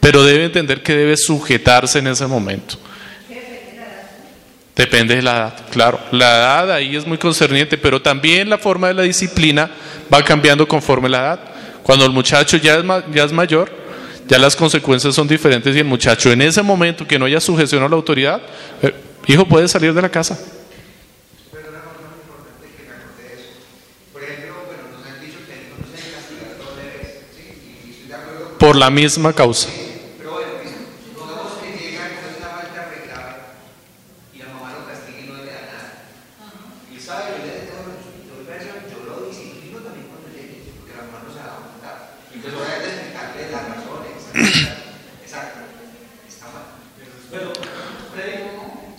[0.07, 2.77] pero debe entender que debe sujetarse en ese momento.
[4.77, 5.99] Depende de la edad, claro.
[6.12, 9.69] La edad ahí es muy concerniente, pero también la forma de la disciplina
[10.14, 11.40] va cambiando conforme la edad.
[11.83, 13.69] Cuando el muchacho ya es, mayor,
[14.29, 17.83] ya las consecuencias son diferentes y el muchacho en ese momento que no haya sujeción
[17.83, 18.40] a la autoridad,
[18.83, 18.95] eh,
[19.27, 20.38] hijo puede salir de la casa.
[28.59, 29.69] por la misma causa.
[30.19, 30.51] Pero bueno,
[31.07, 33.37] supongamos que llega con una falta grave
[34.35, 35.88] y la mamá lo castiga y no le da nada.
[36.90, 37.95] Y sabe, yo le de todo,
[38.90, 41.97] yo lo disciplino también cuando llegue, porque la mamá no se va a montar.
[42.35, 44.19] Y pues voy a explicarle las razones.
[45.23, 45.59] Exacto.
[46.27, 46.66] Está mal.
[47.31, 47.53] Pero,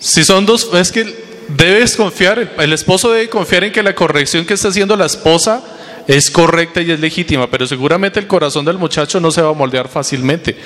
[0.08, 1.04] si son dos, es que
[1.48, 5.62] debes confiar, el esposo debe confiar en que la corrección que está haciendo la esposa
[6.06, 9.52] es correcta y es legítima, pero seguramente el corazón del muchacho no se va a
[9.52, 10.56] moldear fácilmente.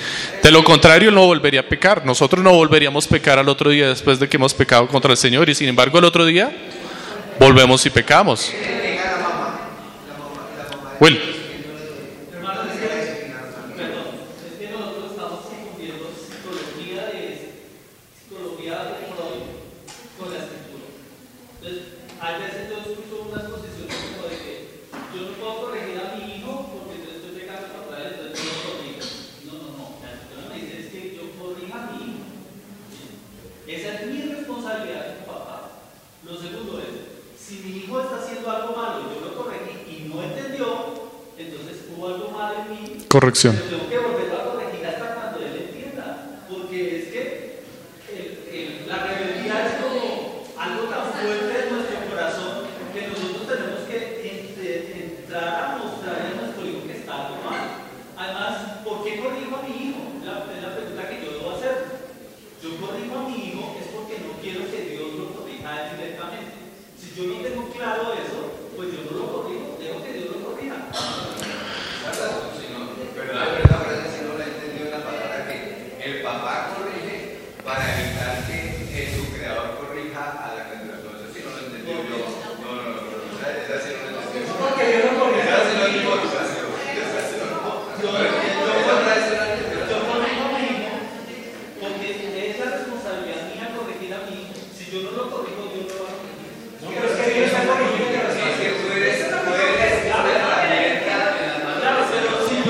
[0.41, 2.05] De lo contrario, no volvería a pecar.
[2.05, 5.17] Nosotros no volveríamos a pecar al otro día después de que hemos pecado contra el
[5.17, 6.49] Señor y sin embargo el otro día
[7.37, 8.49] volvemos y pecamos.
[11.01, 11.32] Will.
[43.13, 43.72] Corrección.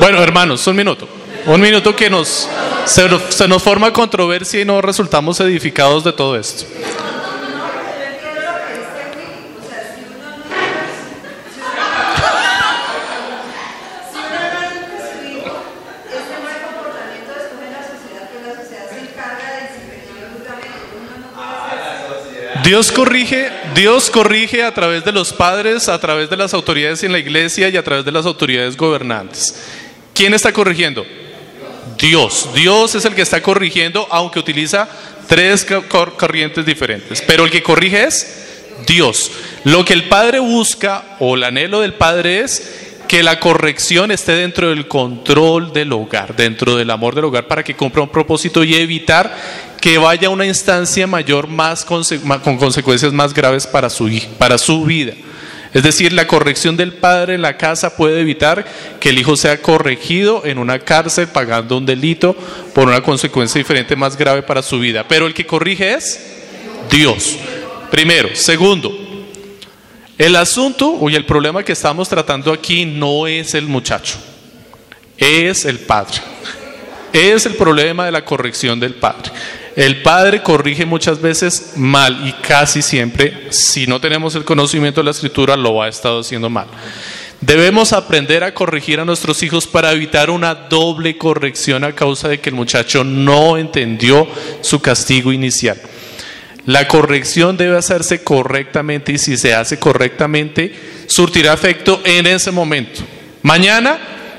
[0.04, 1.08] Bueno, hermanos, un minuto.
[1.46, 2.50] Un minuto que nos
[2.84, 6.66] se, nos forma controversia y no resultamos edificados de todo esto.
[22.66, 27.14] Dios corrige, Dios corrige a través de los padres, a través de las autoridades en
[27.14, 29.83] la iglesia y a través de las autoridades gobernantes.
[30.14, 31.06] ¿Quién está corrigiendo?
[31.98, 32.50] Dios.
[32.54, 34.88] Dios es el que está corrigiendo, aunque utiliza
[35.28, 35.66] tres
[36.18, 37.22] corrientes diferentes.
[37.22, 38.44] Pero el que corrige es
[38.86, 39.32] Dios.
[39.64, 44.32] Lo que el Padre busca o el anhelo del Padre es que la corrección esté
[44.34, 48.64] dentro del control del hogar, dentro del amor del hogar, para que cumpla un propósito
[48.64, 49.36] y evitar
[49.80, 52.04] que vaya a una instancia mayor más con
[52.58, 55.14] consecuencias más graves para su, para su vida.
[55.74, 58.66] Es decir, la corrección del padre en la casa puede evitar
[59.00, 62.36] que el hijo sea corregido en una cárcel pagando un delito
[62.74, 65.08] por una consecuencia diferente más grave para su vida.
[65.08, 66.20] Pero el que corrige es
[66.92, 67.38] Dios.
[67.90, 68.30] Primero.
[68.34, 68.92] Segundo,
[70.18, 74.18] el asunto o el problema que estamos tratando aquí no es el muchacho,
[75.18, 76.20] es el padre.
[77.12, 79.32] Es el problema de la corrección del padre.
[79.76, 85.06] El padre corrige muchas veces mal y casi siempre, si no tenemos el conocimiento de
[85.06, 86.68] la escritura, lo ha estado haciendo mal.
[87.42, 92.40] Debemos aprender a corregir a nuestros hijos para evitar una doble corrección a causa de
[92.40, 94.28] que el muchacho no entendió
[94.62, 95.78] su castigo inicial.
[96.66, 100.74] La corrección debe hacerse correctamente y si se hace correctamente,
[101.08, 103.02] surtirá efecto en ese momento.
[103.42, 103.98] Mañana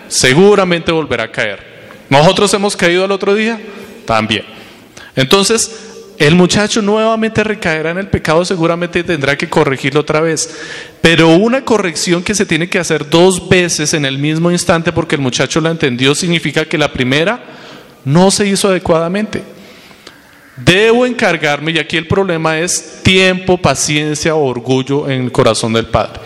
[0.08, 1.74] seguramente volverá a caer.
[2.08, 3.60] ¿Nosotros hemos caído al otro día?
[4.06, 4.53] También.
[5.16, 5.70] Entonces,
[6.18, 10.48] el muchacho nuevamente recaerá en el pecado, seguramente tendrá que corregirlo otra vez.
[11.00, 15.16] Pero una corrección que se tiene que hacer dos veces en el mismo instante porque
[15.16, 17.42] el muchacho la entendió significa que la primera
[18.04, 19.42] no se hizo adecuadamente.
[20.56, 26.20] Debo encargarme, y aquí el problema es tiempo, paciencia, orgullo en el corazón del padre.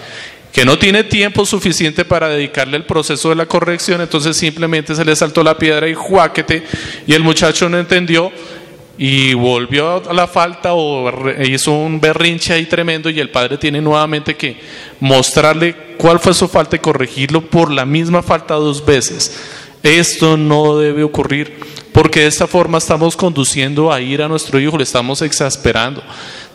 [0.52, 5.04] Que no tiene tiempo suficiente para dedicarle el proceso de la corrección, entonces simplemente se
[5.04, 6.62] le saltó la piedra y juáquete,
[7.06, 8.30] y el muchacho no entendió
[8.98, 13.80] y volvió a la falta o hizo un berrinche ahí tremendo y el padre tiene
[13.80, 14.56] nuevamente que
[14.98, 19.40] mostrarle cuál fue su falta y corregirlo por la misma falta dos veces.
[19.84, 21.60] Esto no debe ocurrir
[21.92, 26.02] porque de esta forma estamos conduciendo a ir a nuestro hijo, le estamos exasperando.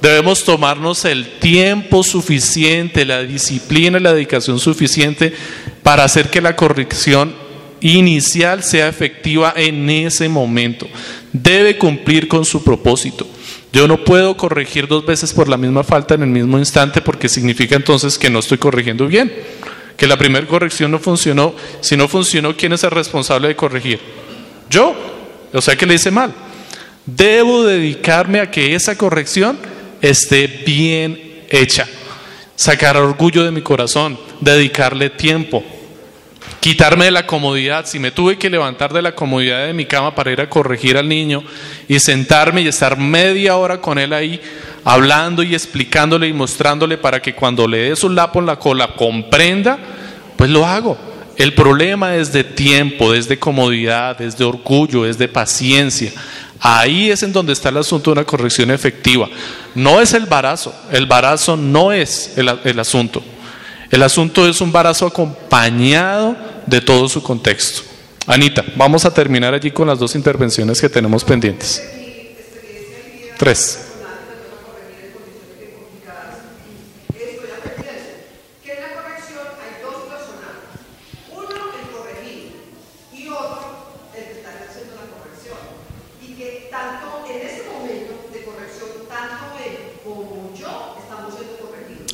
[0.02, 5.34] Debemos tomarnos el tiempo suficiente, la disciplina y la dedicación suficiente
[5.82, 7.34] para hacer que la corrección
[7.80, 10.88] inicial sea efectiva en ese momento.
[11.34, 13.28] Debe cumplir con su propósito.
[13.74, 17.28] Yo no puedo corregir dos veces por la misma falta en el mismo instante porque
[17.28, 19.34] significa entonces que no estoy corrigiendo bien.
[19.98, 21.56] Que la primera corrección no funcionó.
[21.82, 24.00] Si no funcionó, ¿quién es el responsable de corregir?
[24.70, 24.96] Yo.
[25.52, 26.34] O sea que le hice mal.
[27.06, 29.58] Debo dedicarme a que esa corrección
[30.02, 31.88] esté bien hecha.
[32.56, 35.64] Sacar orgullo de mi corazón, dedicarle tiempo,
[36.60, 40.16] quitarme de la comodidad, si me tuve que levantar de la comodidad de mi cama
[40.16, 41.44] para ir a corregir al niño
[41.88, 44.40] y sentarme y estar media hora con él ahí,
[44.86, 48.96] hablando y explicándole y mostrándole para que cuando le dé su lapo en la cola
[48.96, 49.78] comprenda,
[50.38, 50.98] pues lo hago.
[51.36, 56.12] El problema es de tiempo, es de comodidad, es de orgullo, es de paciencia.
[56.60, 59.28] Ahí es en donde está el asunto de una corrección efectiva.
[59.76, 63.22] No es el barazo, el barazo no es el, el asunto.
[63.94, 67.84] El asunto es un barazo acompañado de todo su contexto.
[68.26, 71.80] Anita, vamos a terminar allí con las dos intervenciones que tenemos pendientes.
[73.38, 73.90] Tres.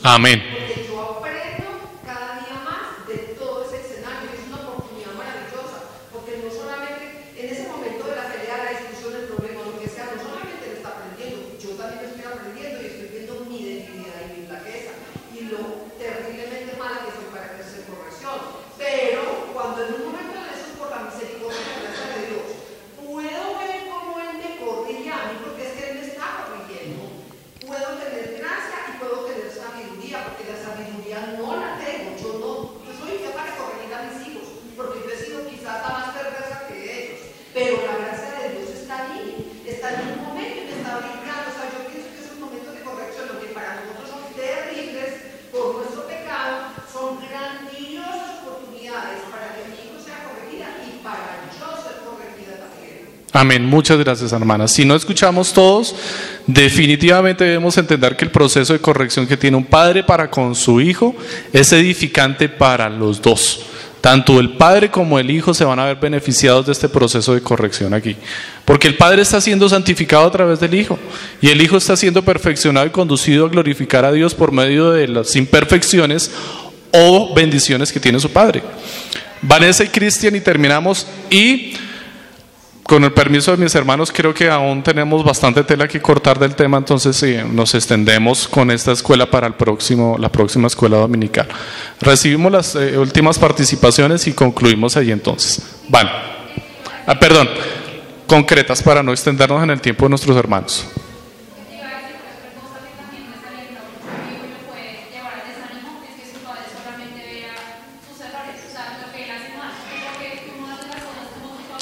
[0.04, 0.49] Amén.
[53.40, 53.66] Amén.
[53.66, 54.70] Muchas gracias, hermanas.
[54.74, 55.96] Si no escuchamos todos,
[56.46, 60.82] definitivamente debemos entender que el proceso de corrección que tiene un padre para con su
[60.82, 61.16] hijo
[61.54, 63.62] es edificante para los dos.
[64.02, 67.40] Tanto el padre como el hijo se van a ver beneficiados de este proceso de
[67.40, 68.18] corrección aquí.
[68.66, 71.00] Porque el padre está siendo santificado a través del hijo
[71.42, 75.08] y el hijo está siendo perfeccionado y conducido a glorificar a Dios por medio de
[75.08, 76.30] las imperfecciones
[76.92, 78.64] o bendiciones que tiene su padre.
[79.42, 81.76] Vanessa y Cristian y terminamos y
[82.90, 86.56] con el permiso de mis hermanos, creo que aún tenemos bastante tela que cortar del
[86.56, 91.48] tema, entonces sí, nos extendemos con esta escuela para el próximo, la próxima escuela dominical.
[92.02, 95.62] Recibimos las eh, últimas participaciones y concluimos allí entonces.
[95.88, 96.10] Van.
[97.06, 97.48] Ah, perdón,
[98.26, 100.88] concretas para no extendernos en el tiempo de nuestros hermanos.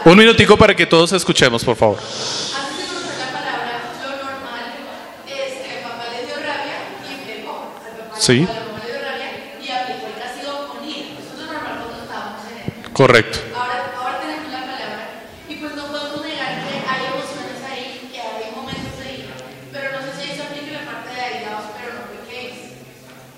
[10.82, 11.08] ira.
[11.18, 12.92] Eso es lo normal cuando estábamos en él.
[12.92, 13.38] Correcto.
[13.54, 15.04] Ahora, ahora tenemos la palabra
[15.48, 19.34] y pues no podemos negar que hay emociones ahí, que hay momentos de ira,
[19.72, 22.54] pero no sé si ahí se aplica la parte de airados, pero no pequéis.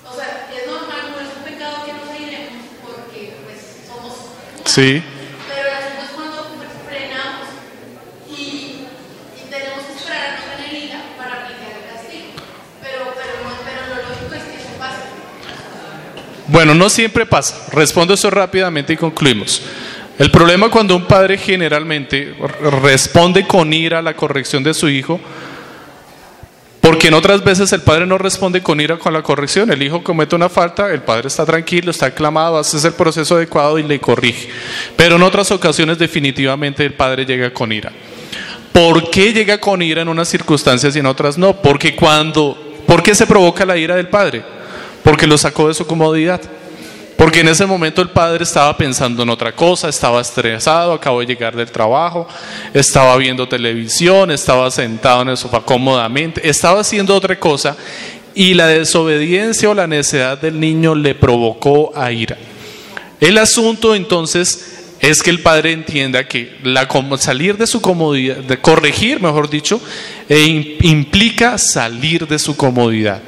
[0.06, 4.64] O sea, es normal, no es un pecado que nos airemos porque pues somos humanos.
[4.64, 5.02] Sí.
[5.50, 7.46] Pero el asunto es cuando pues, frenamos
[8.30, 8.86] y,
[9.38, 12.32] y tenemos que esperar a no tener ira para aplicar el castigo.
[12.80, 15.10] Pero, pero, no- pero lo lógico es que eso pase.
[16.50, 17.68] Bueno, no siempre pasa.
[17.72, 19.62] Respondo eso rápidamente y concluimos.
[20.18, 22.34] El problema cuando un padre generalmente
[22.82, 25.20] responde con ira a la corrección de su hijo,
[26.80, 29.70] porque en otras veces el padre no responde con ira con la corrección.
[29.70, 33.78] El hijo comete una falta, el padre está tranquilo, está aclamado, hace el proceso adecuado
[33.78, 34.48] y le corrige.
[34.96, 37.92] Pero en otras ocasiones definitivamente el padre llega con ira.
[38.72, 41.62] ¿Por qué llega con ira en unas circunstancias y en otras no?
[41.62, 44.59] Porque cuando, ¿por qué se provoca la ira del padre?
[45.02, 46.40] Porque lo sacó de su comodidad.
[47.16, 51.26] Porque en ese momento el padre estaba pensando en otra cosa, estaba estresado, acabó de
[51.26, 52.26] llegar del trabajo,
[52.72, 57.76] estaba viendo televisión, estaba sentado en el sofá cómodamente, estaba haciendo otra cosa
[58.34, 62.38] y la desobediencia o la necedad del niño le provocó a ira.
[63.20, 66.88] El asunto entonces es que el padre entienda que la,
[67.18, 69.78] salir de su comodidad, corregir, mejor dicho,
[70.26, 73.20] e im- implica salir de su comodidad.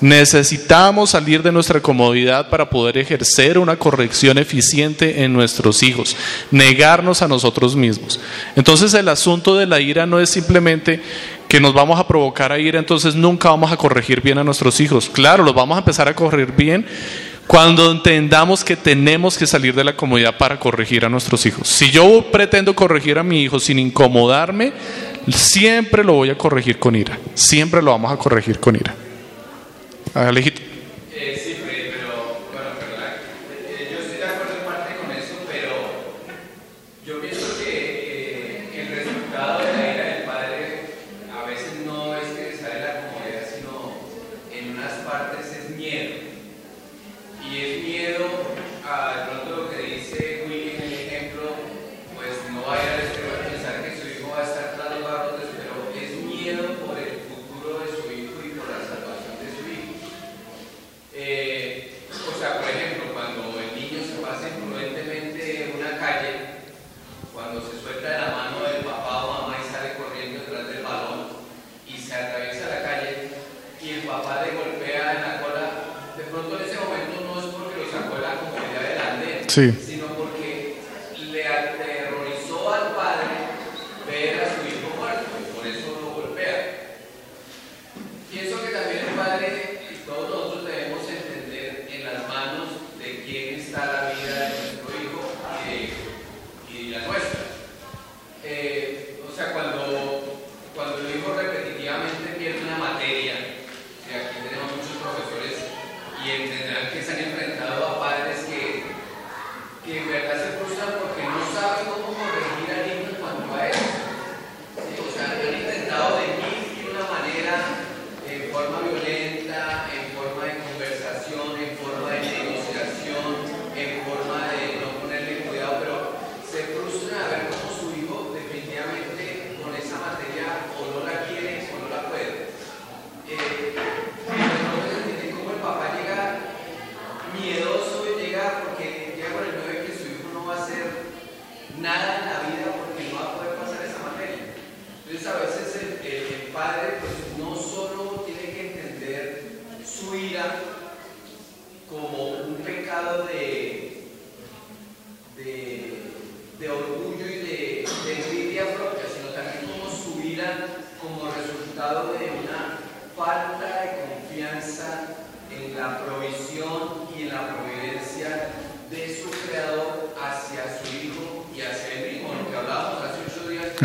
[0.00, 6.16] Necesitamos salir de nuestra comodidad para poder ejercer una corrección eficiente en nuestros hijos,
[6.50, 8.20] negarnos a nosotros mismos.
[8.54, 11.00] Entonces el asunto de la ira no es simplemente
[11.48, 14.78] que nos vamos a provocar a ira, entonces nunca vamos a corregir bien a nuestros
[14.80, 15.10] hijos.
[15.12, 16.86] Claro, los vamos a empezar a corregir bien
[17.48, 21.66] cuando entendamos que tenemos que salir de la comodidad para corregir a nuestros hijos.
[21.66, 24.72] Si yo pretendo corregir a mi hijo sin incomodarme,
[25.28, 27.18] siempre lo voy a corregir con ira.
[27.34, 28.94] Siempre lo vamos a corregir con ira.
[30.14, 30.57] Alejito.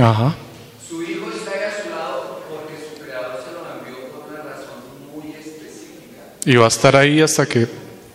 [0.04, 0.36] Ajá.
[0.88, 4.44] Su hijo está ahí a su lado porque su creador se lo envió por una
[4.44, 4.84] razón
[5.16, 6.34] muy específica.
[6.46, 7.68] Y va a estar ahí hasta que...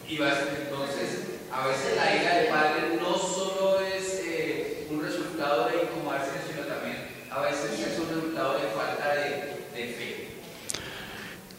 [0.09, 1.09] Y va a ser- entonces,
[1.51, 6.66] a veces la ira del padre no solo es eh, un resultado de incomodarse, sino
[6.66, 6.97] también
[7.30, 10.28] a veces es un resultado de falta de, de fe.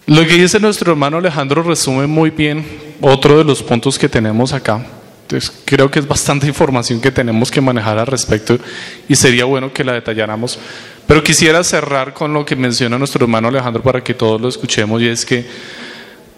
[0.06, 2.66] Lo que dice nuestro hermano Alejandro resume muy bien
[3.02, 4.86] otro de los puntos que tenemos acá.
[5.30, 8.58] Entonces, creo que es bastante información que tenemos que manejar al respecto
[9.08, 10.58] y sería bueno que la detalláramos.
[11.06, 15.00] Pero quisiera cerrar con lo que menciona nuestro hermano Alejandro para que todos lo escuchemos
[15.04, 15.46] y es que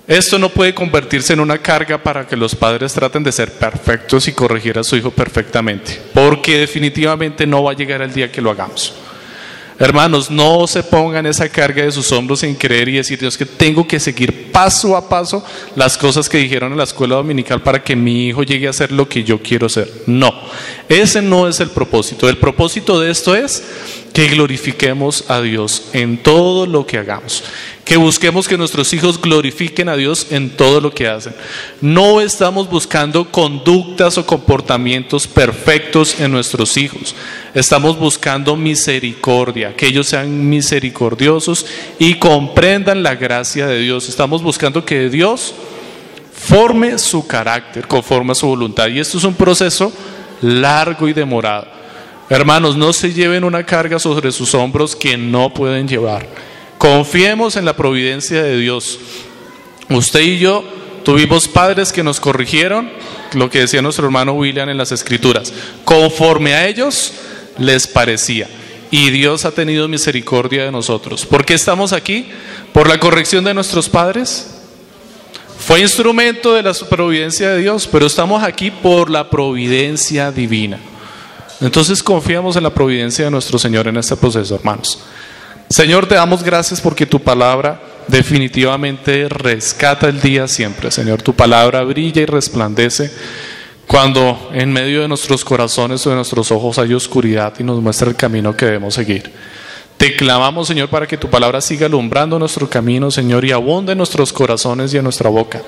[0.06, 4.28] esto no puede convertirse en una carga para que los padres traten de ser perfectos
[4.28, 8.42] y corregir a su hijo perfectamente, porque definitivamente no va a llegar el día que
[8.42, 8.94] lo hagamos.
[9.82, 13.48] Hermanos, no se pongan esa carga de sus hombros en creer y decir, Dios, que
[13.48, 15.44] tengo que seguir paso a paso
[15.76, 18.92] las cosas que dijeron en la escuela dominical para que mi hijo llegue a ser
[18.92, 19.92] lo que yo quiero ser.
[20.06, 20.32] No,
[20.88, 22.30] ese no es el propósito.
[22.30, 23.64] El propósito de esto es
[24.14, 27.44] que glorifiquemos a Dios en todo lo que hagamos.
[27.86, 31.34] Que busquemos que nuestros hijos glorifiquen a Dios en todo lo que hacen.
[31.82, 37.16] No estamos buscando conductas o comportamientos perfectos en nuestros hijos.
[37.54, 41.66] Estamos buscando misericordia, que ellos sean misericordiosos
[42.00, 44.08] y comprendan la gracia de Dios.
[44.08, 45.54] Estamos buscando que Dios
[46.34, 48.88] forme su carácter conforme a su voluntad.
[48.88, 49.92] Y esto es un proceso
[50.42, 51.81] largo y demorado.
[52.32, 56.26] Hermanos, no se lleven una carga sobre sus hombros que no pueden llevar.
[56.78, 58.98] Confiemos en la providencia de Dios.
[59.90, 60.64] Usted y yo
[61.04, 62.90] tuvimos padres que nos corrigieron,
[63.34, 65.52] lo que decía nuestro hermano William en las escrituras,
[65.84, 67.12] conforme a ellos
[67.58, 68.48] les parecía.
[68.92, 71.26] Y Dios ha tenido misericordia de nosotros.
[71.26, 72.28] ¿Por qué estamos aquí?
[72.72, 74.56] ¿Por la corrección de nuestros padres?
[75.60, 80.80] Fue instrumento de la providencia de Dios, pero estamos aquí por la providencia divina.
[81.62, 85.00] Entonces confiamos en la providencia de nuestro Señor en este proceso, hermanos.
[85.70, 90.92] Señor, te damos gracias porque tu palabra definitivamente rescata el día siempre.
[90.92, 93.12] Señor, tu palabra brilla y resplandece
[93.88, 98.10] cuando en medio de nuestros corazones o de nuestros ojos hay oscuridad y nos muestra
[98.10, 99.32] el camino que debemos seguir.
[99.98, 104.00] Te clamamos, Señor, para que tu palabra siga alumbrando nuestro camino, Señor, y abunde en
[104.00, 105.62] nuestros corazones y en nuestra boca.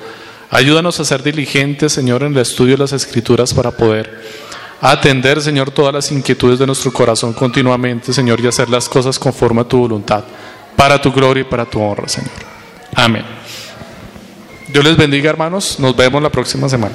[0.50, 4.43] Ayúdanos a ser diligentes, Señor, en el estudio de las escrituras para poder
[4.92, 9.62] atender, Señor, todas las inquietudes de nuestro corazón continuamente, Señor, y hacer las cosas conforme
[9.62, 10.24] a tu voluntad,
[10.76, 12.30] para tu gloria y para tu honra, Señor.
[12.94, 13.24] Amén.
[14.68, 15.80] Dios les bendiga, hermanos.
[15.80, 16.94] Nos vemos la próxima semana.